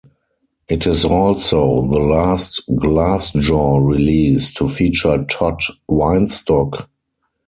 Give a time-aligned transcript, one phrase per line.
[0.67, 5.59] It is also the last Glassjaw release to feature Todd
[5.91, 6.87] Weinstock.